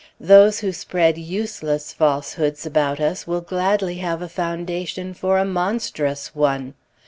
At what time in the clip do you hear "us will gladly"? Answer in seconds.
2.99-3.97